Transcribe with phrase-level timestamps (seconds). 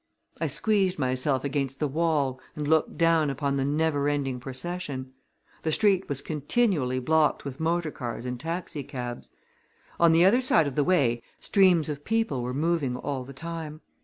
[0.39, 5.13] I squeezed myself against the wall and looked down upon the never ending procession.
[5.61, 9.29] The street was continually blocked with motor cars and taxicabs.
[9.99, 13.81] On the other side of the way streams of people were moving all the time.